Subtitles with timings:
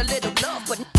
[0.00, 0.89] a little love, but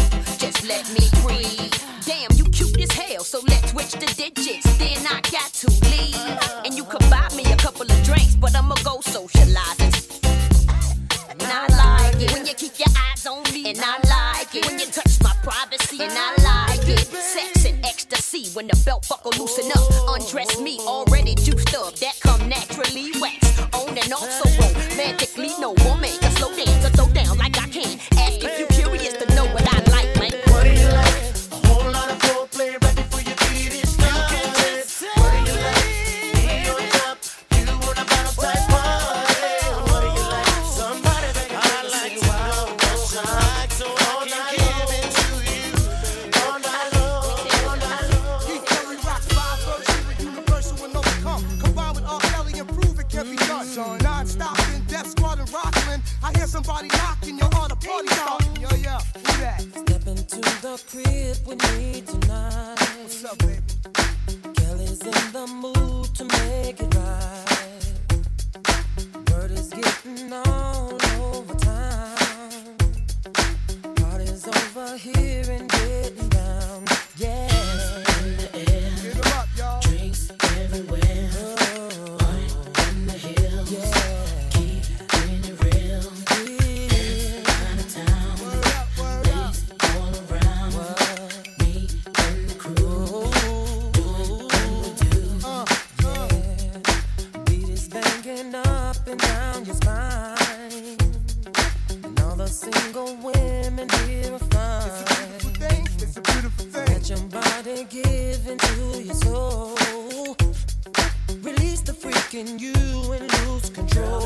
[112.41, 112.73] in you
[113.13, 114.19] and lose control.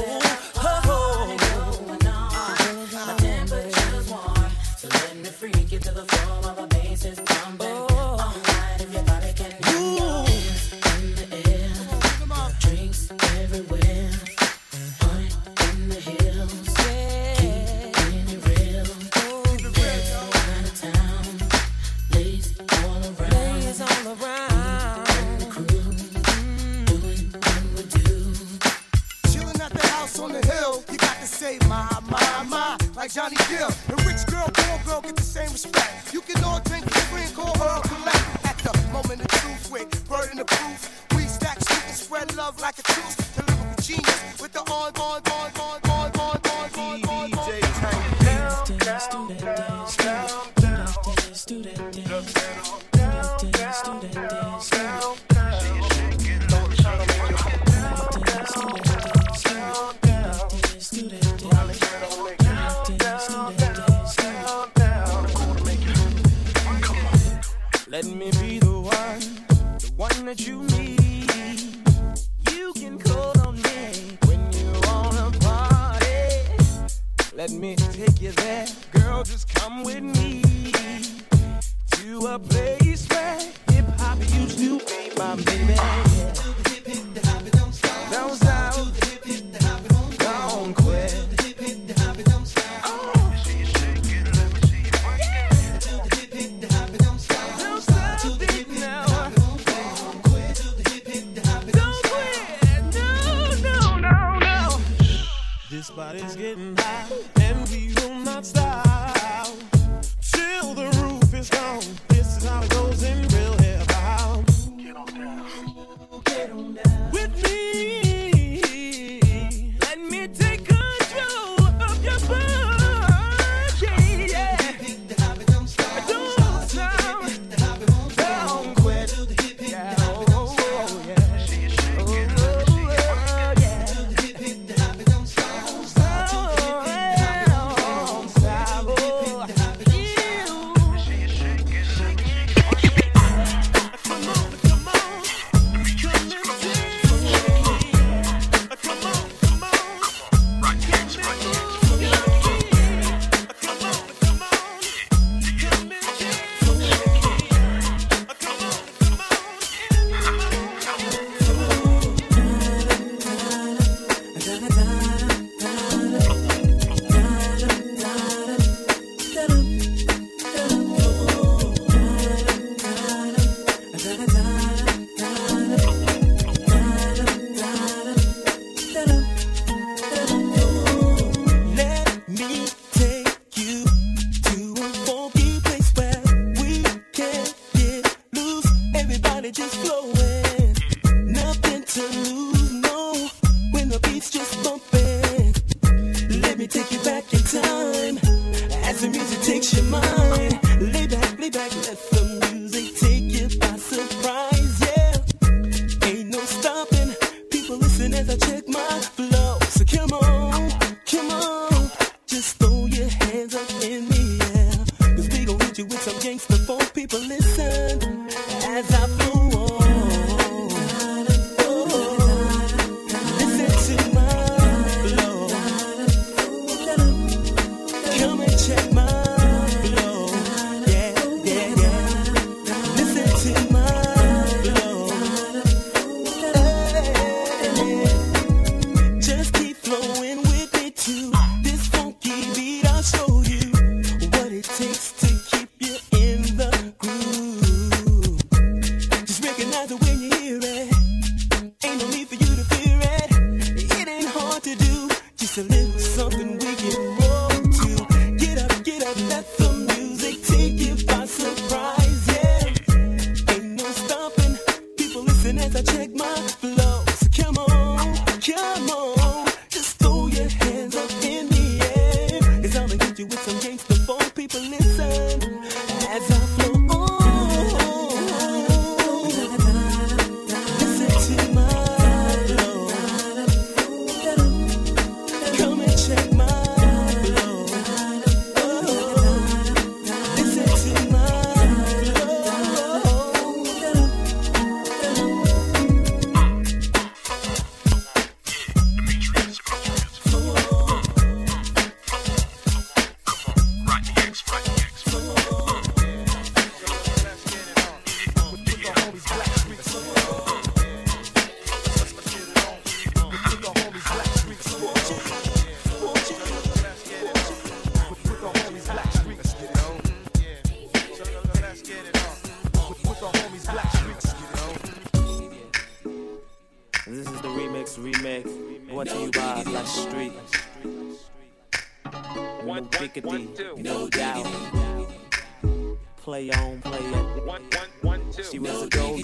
[0.55, 0.74] Oh.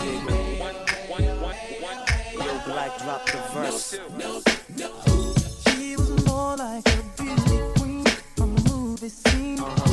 [0.01, 0.09] Yo,
[2.65, 3.99] Black dropped the verse.
[5.67, 9.59] She was more like a beauty queen from the movie scene.
[9.59, 9.90] Uh-huh.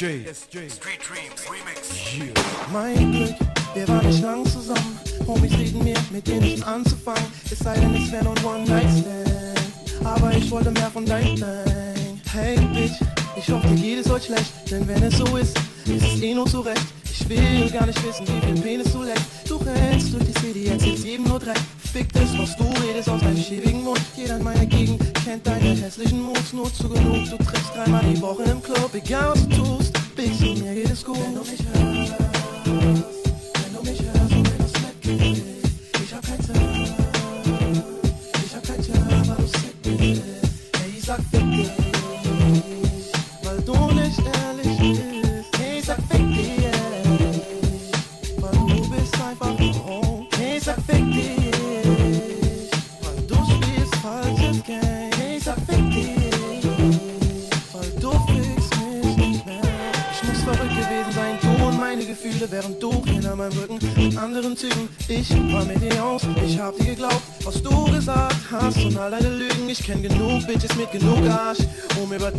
[0.00, 0.70] SJ.
[0.70, 2.14] Street Dreams Remix.
[2.16, 2.32] Yeah.
[2.72, 3.34] Mein Glück,
[3.74, 4.98] wir waren nicht lang zusammen.
[5.26, 7.26] Homies reden mir, mit denen nicht anzufangen.
[7.50, 10.06] Es sei denn, es wäre nur ein One-Night-Stand.
[10.06, 12.18] Aber ich wollte mehr von deinem Nein.
[12.32, 12.98] Hey, Bitch,
[13.36, 14.50] ich hoffe, dir geht es euch schlecht.
[14.70, 16.86] Denn wenn es so ist, ist es eh nur zurecht.
[17.04, 18.59] Ich will gar nicht wissen, wie wir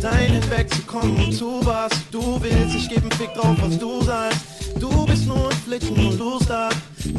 [0.02, 2.74] dahin wegzukommen und zu was du willst.
[2.74, 4.40] Ich geb Fick drauf, was du sagst.
[4.78, 6.70] Du bist nur ein Flitzen und du da.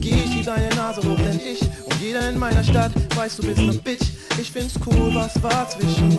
[0.02, 3.44] Geh ich die deine Nase hoch, denn ich und jeder in meiner Stadt weiß, du
[3.44, 4.08] bist ne Bitch.
[4.40, 6.13] Ich find's cool, was war zwischen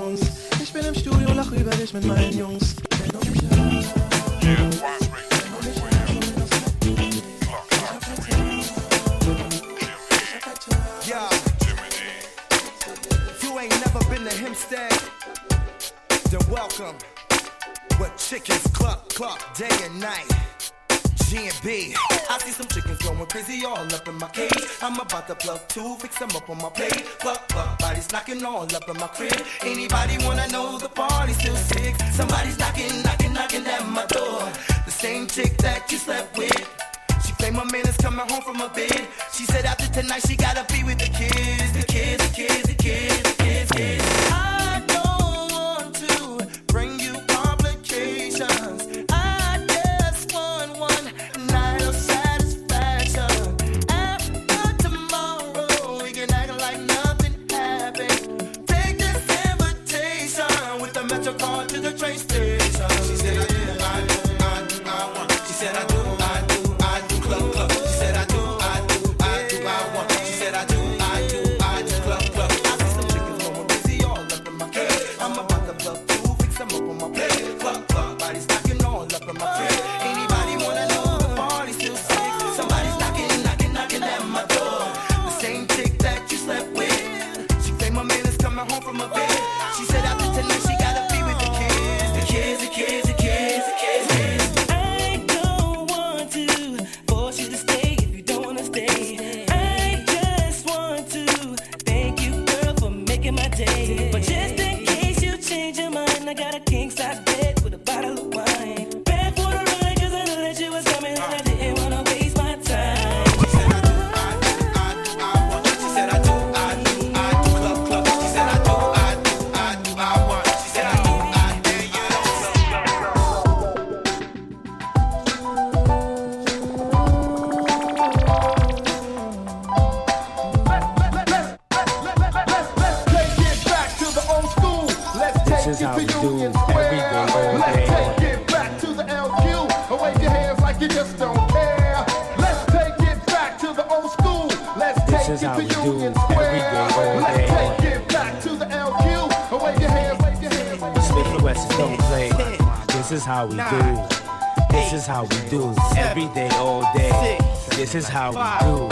[157.94, 158.88] This is how we do.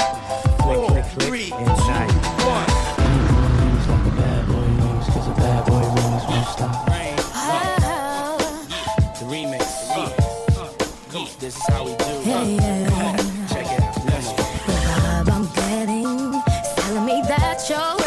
[1.09, 2.09] Flick, inside.
[9.19, 9.67] The remix.
[11.41, 12.05] This is how we do.
[12.31, 13.17] Yeah, yeah.
[13.49, 14.05] Check it out.
[14.07, 15.33] Let's go.
[15.33, 16.41] I'm getting,
[16.77, 18.02] telling me that you're.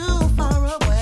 [0.00, 0.99] Too far away.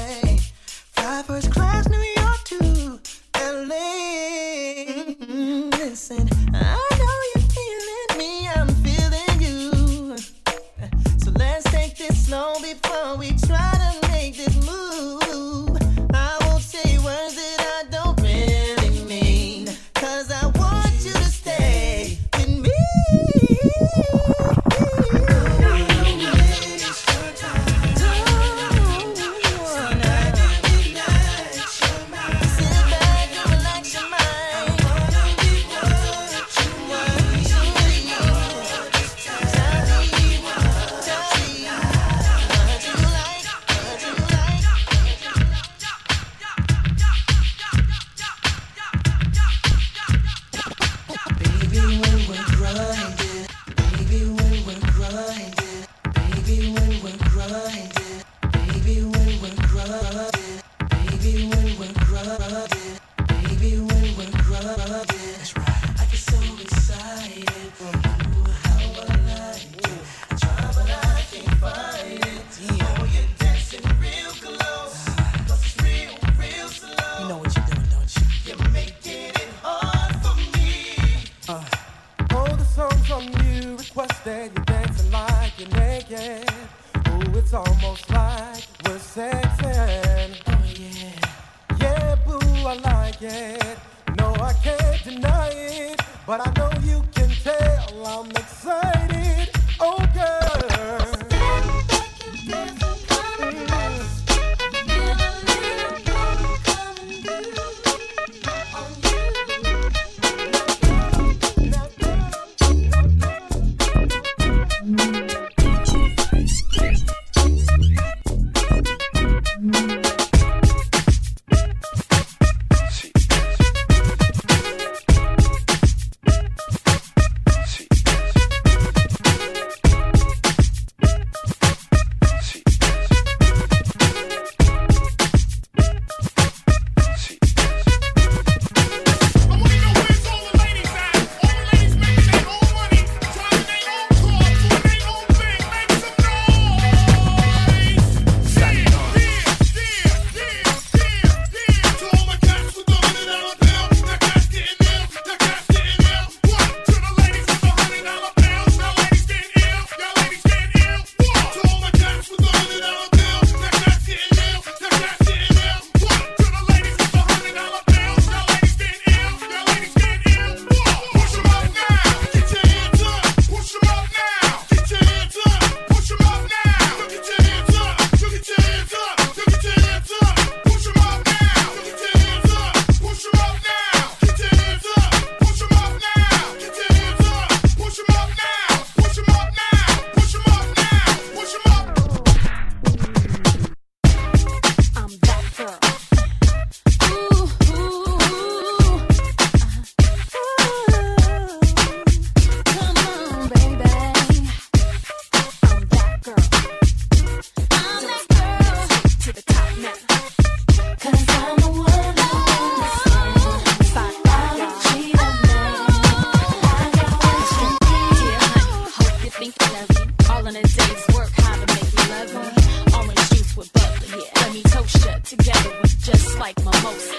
[226.49, 227.15] like mimosa,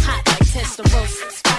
[0.00, 1.51] hot like Testarossa.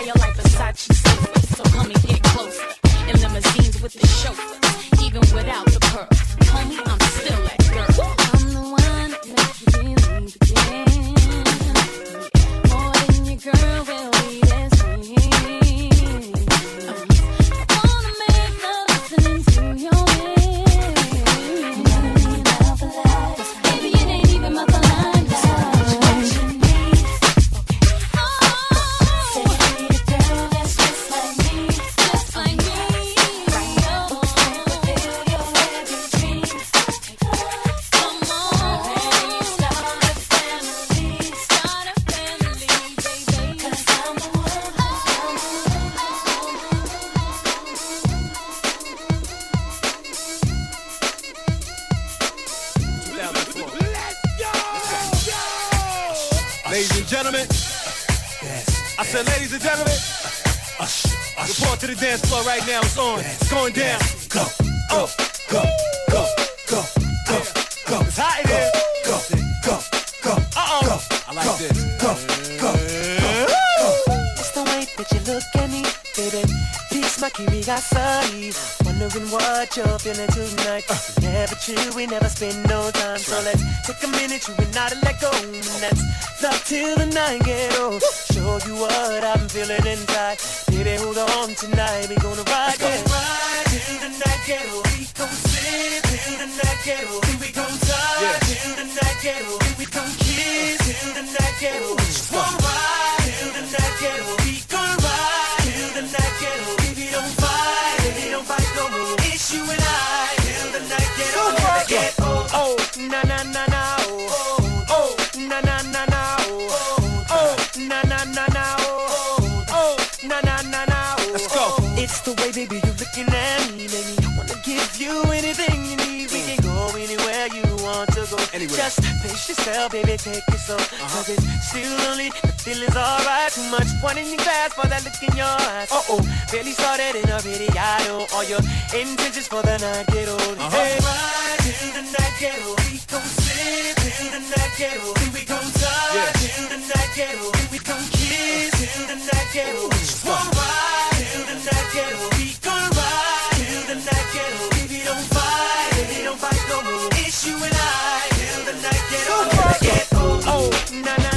[128.83, 130.75] Just pace yourself, baby, take it slow.
[130.75, 131.07] Uh-huh.
[131.07, 133.47] Cause it's still lonely, the feeling's alright.
[133.47, 135.87] Too much one in your glass for that look in your eyes.
[135.87, 136.19] Uh-oh,
[136.51, 138.27] barely started in a video.
[138.35, 138.59] All your
[138.91, 140.59] intentions for the night get old.
[140.59, 140.67] Uh-huh.
[140.67, 142.75] Hey, ride till the night get old.
[142.91, 145.15] We gon' slip till the night get old.
[145.15, 146.43] Then we gon' die yeah.
[146.43, 147.55] till the night get old.
[147.55, 149.95] Then we gon' kiss till the night get old.
[149.95, 152.35] Just one ride till the night get old.
[152.35, 154.75] We gon' ride till the night get old.
[154.75, 157.07] Baby, don't fight, baby, don't fight no more.
[157.23, 158.22] It's you and I
[158.65, 159.51] the night get old.
[159.81, 160.43] Get old.
[160.45, 161.32] Oh, oh, na na.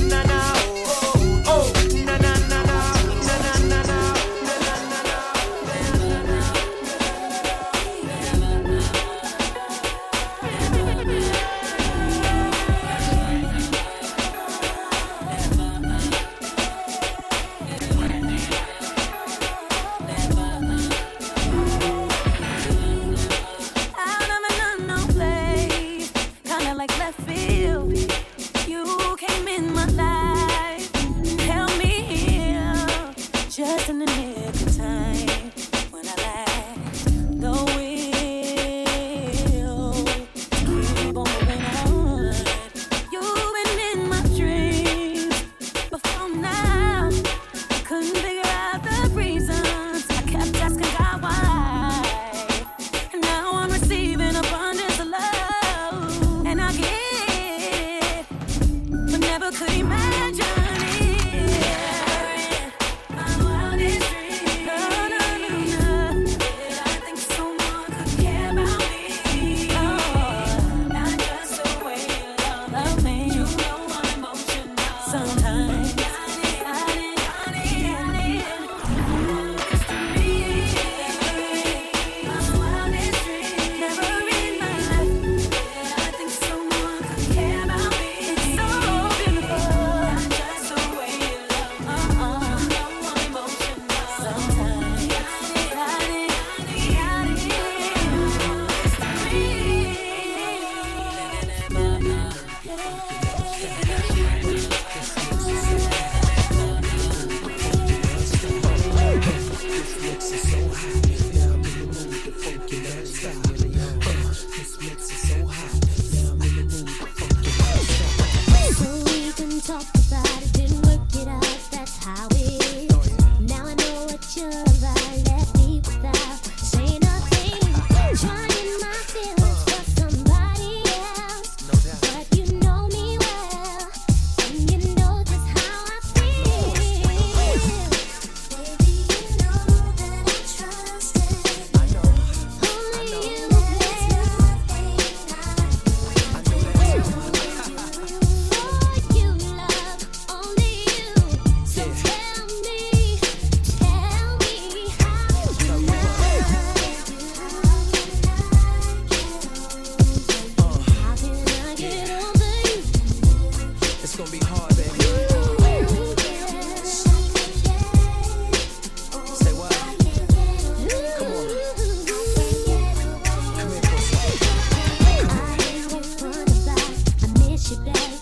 [177.66, 178.15] she back.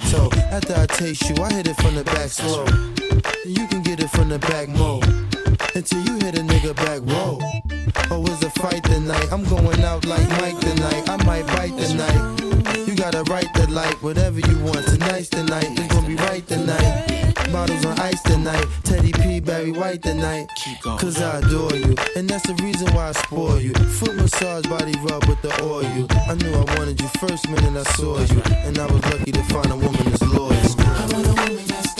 [0.00, 0.30] plateau.
[0.50, 2.64] After I taste you, I hit it from the back slow.
[3.44, 5.00] You can get it from the back more
[5.74, 7.38] Until you hit a nigga back row.
[8.10, 9.28] Oh, was a fight tonight.
[9.32, 11.08] I'm going out like Mike tonight.
[11.08, 12.40] I might bite tonight.
[12.86, 14.86] You gotta write the light, whatever you want.
[14.86, 15.29] tonight
[18.18, 18.66] tonight.
[18.84, 20.48] Teddy P, Barry White tonight.
[20.82, 23.72] Cause I adore you, and that's the reason why I spoil you.
[23.74, 26.06] Foot massage, body rub with the oil.
[26.28, 29.42] I knew I wanted you first minute I saw you, and I was lucky to
[29.44, 30.52] find a woman as loyal.
[30.52, 31.99] I want a woman that's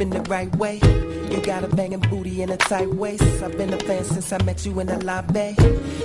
[0.00, 0.80] in the right way.
[1.30, 3.42] You got a banging booty and a tight waist.
[3.42, 5.54] I've been a fan since I met you in the lobby.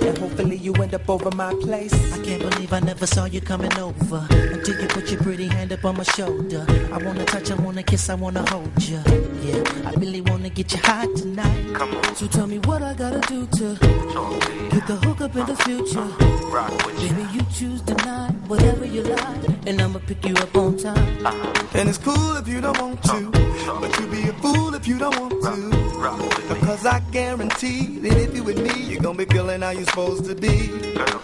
[0.02, 1.94] And hopefully you end up over my place.
[2.12, 5.72] I can't believe I never saw you coming over until you put your pretty hand
[5.72, 6.64] up on my shoulder.
[6.92, 9.00] I wanna touch, I wanna kiss, I wanna hold you.
[9.42, 11.74] Yeah, I really wanna get you hot tonight.
[11.74, 12.14] Come on.
[12.14, 13.74] So tell me what I gotta do to
[14.70, 16.06] get the hook up in the future.
[17.00, 21.26] Baby, you choose tonight, whatever you like, and I'ma pick you up on time.
[21.74, 23.30] And it's cool if you don't want to,
[23.80, 26.54] but you be a fool if you don't want to.
[26.54, 30.24] Because I guarantee that if you with me, you're gonna be feeling how you're supposed
[30.26, 30.68] to be.
[30.94, 31.20] Girl,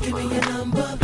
[0.00, 0.98] give me your number,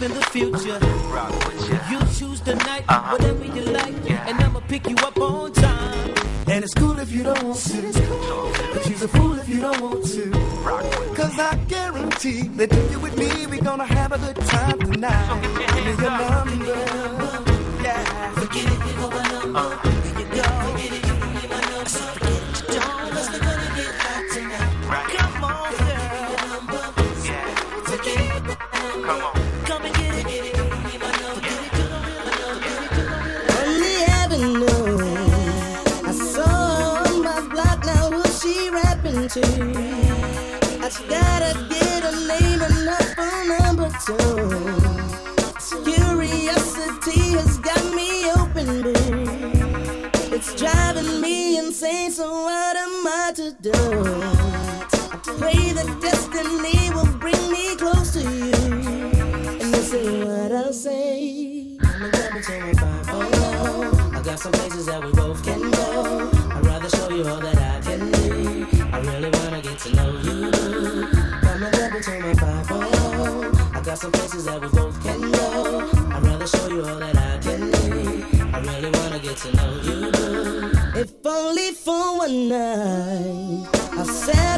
[0.00, 0.97] in the future.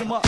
[0.00, 0.24] Up.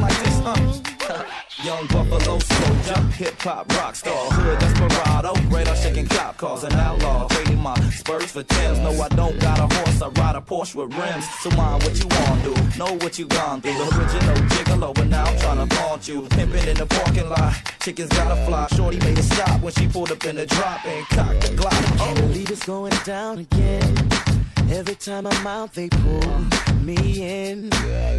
[0.00, 1.24] Like this, huh?
[1.62, 7.28] Young Buffalo soldier, hip hop rock star, hood desperado, radar shaking cop cars, an outlaw,
[7.28, 8.80] trading my spurs for Timbs.
[8.80, 11.28] No, I don't got a horse, I ride a Porsche with rims.
[11.40, 13.72] So mind what you want to do, know what you gone through.
[13.72, 16.22] The original gigolo, but now I'm trying to flaunt you.
[16.22, 18.66] Pimping in the parking lot, chickens gotta fly.
[18.74, 21.98] Shorty made a stop when she pulled up in the drop and cocked the Glock.
[21.98, 24.35] Can't believe it's going down again.
[24.70, 26.44] Every time I'm out, they pull
[26.82, 27.70] me in.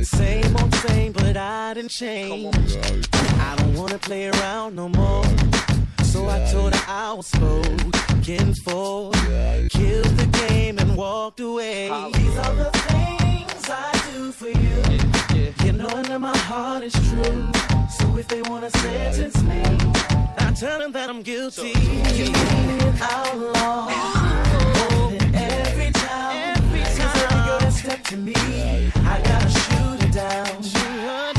[0.04, 2.56] Same old same, but I didn't change.
[3.40, 5.26] I don't wanna play around no more.
[6.04, 9.12] So I told her I was spoken for.
[9.70, 11.90] Killed the game and walked away.
[12.14, 15.66] These are the things I do for you.
[15.66, 17.52] You know that my heart is true.
[17.98, 19.62] So if they wanna sentence me,
[20.40, 21.74] I tell them that I'm guilty.
[23.02, 24.08] Outlaw.
[26.10, 27.74] And every time, time, every girl that
[28.06, 30.64] to me, I gotta shoot her down.
[30.64, 31.37] You making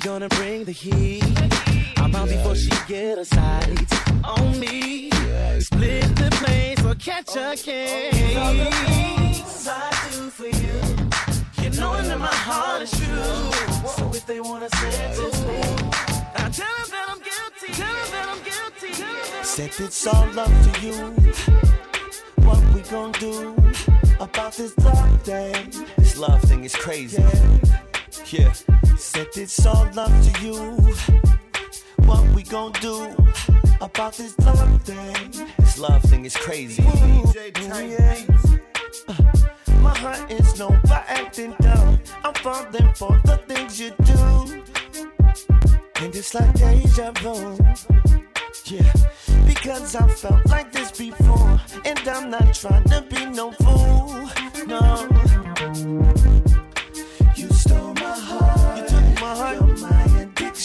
[0.00, 1.24] gonna bring the heat.
[1.98, 3.92] I'm out before she get her sights
[4.24, 5.10] on me.
[5.60, 8.36] Split the planes for catch a case.
[8.36, 10.76] All the things I do for you.
[11.62, 13.88] You know that my heart is true.
[13.96, 15.60] So if they wanna to me,
[16.36, 17.72] I tell them that I'm guilty.
[17.72, 18.94] Tell them that I'm guilty.
[18.94, 20.96] Tell 'em that I'm Said it's all up to you.
[22.46, 23.54] What we gon' do
[24.18, 25.72] about this love thing?
[25.98, 27.20] This love thing is crazy.
[27.20, 27.89] Yeah.
[28.30, 30.54] Said it's all up to you.
[32.06, 33.12] What we gon' do
[33.80, 35.48] about this love thing?
[35.58, 36.80] This love thing is crazy.
[36.80, 38.22] Ooh, yeah.
[39.08, 39.14] Uh,
[39.80, 41.98] My heart is known by acting dumb.
[42.22, 44.62] I'm falling for the things you do.
[46.00, 47.58] And it's like deja vu.
[48.66, 48.92] Yeah,
[49.44, 51.60] because I felt like this before.
[51.84, 54.30] And I'm not trying to be no fool.
[54.68, 56.39] No.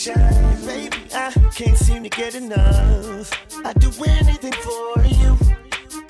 [0.08, 0.66] Addiction.
[0.66, 3.32] Baby, I can't seem to get enough.
[3.66, 5.38] I'd do anything for you.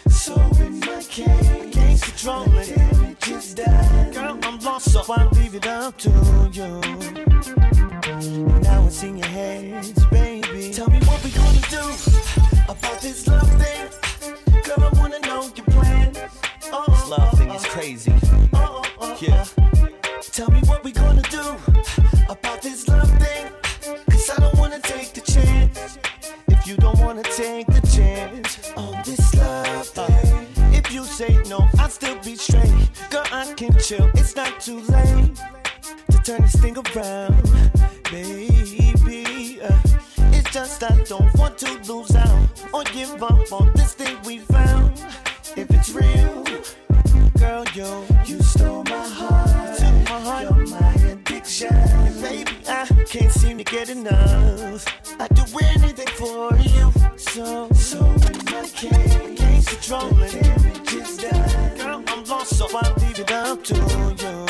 [0.10, 2.76] So in my case, can't control it.
[2.76, 4.12] Damages done.
[4.12, 6.10] Girl, I'm lost, so I leave it up to
[6.52, 6.82] you.
[8.62, 10.72] Now it's in your hands, baby.
[10.74, 11.86] Tell me what we gonna do
[12.68, 13.90] about this love thing.
[14.64, 16.14] Girl, I wanna know your plan.
[16.72, 17.74] Oh, This love thing is oh, oh.
[17.74, 18.14] crazy.
[18.54, 19.46] Oh, yeah.
[20.32, 21.56] Tell me what we gonna do
[22.30, 22.95] about this love
[27.06, 30.48] wanna take the chance on this love thing.
[30.74, 32.74] If you say no, I'll still be straight.
[33.12, 35.36] Girl, I can chill, it's not too late
[36.10, 37.72] to turn this thing around,
[38.12, 39.62] baby.
[39.62, 39.80] Uh,
[40.34, 44.40] it's just I don't want to lose out or give up on this thing we
[44.40, 45.00] found.
[45.56, 46.44] If it's real,
[47.38, 49.80] girl, yo, you stole my heart.
[49.80, 50.44] You took my heart.
[50.44, 51.25] You're my
[51.62, 51.78] addiction.
[51.78, 54.86] And baby, I can't seem to get enough.
[55.20, 56.92] I'd do anything for you.
[57.18, 61.78] So, so my case, can't control it.
[61.78, 64.45] Girl, I'm lost, so I leave it up to you.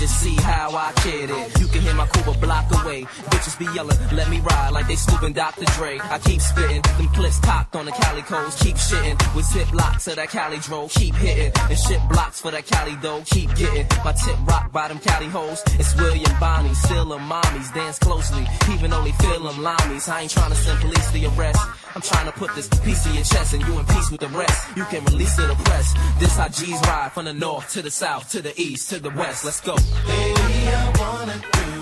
[0.00, 1.60] just see how I kid it.
[1.60, 3.02] You can hear my Cuba block away.
[3.30, 5.66] Bitches be yelling, let me ride like they scooping Dr.
[5.76, 6.00] Dre.
[6.02, 8.58] I keep spitting, them clips topped on the Calicos.
[8.64, 10.88] Keep shitting with zip locks of that Cali dro.
[10.88, 13.22] Keep hitting and shit blocks for that Cali dough.
[13.26, 15.62] Keep getting my tip rock by them Cali hoes.
[15.78, 17.72] It's William Bonney, still a mommies.
[17.74, 19.66] Dance closely, even though they feel them.
[19.66, 21.60] I ain't trying to send police to your arrest.
[21.94, 24.28] I'm trying to put this piece in your chest and you in peace with the
[24.28, 24.76] rest.
[24.76, 25.94] You can release the press.
[26.18, 29.10] This how G's ride from the north to the south to the east to the
[29.10, 29.44] west.
[29.44, 29.76] Let's go.
[30.06, 31.79] Baby, I wanna do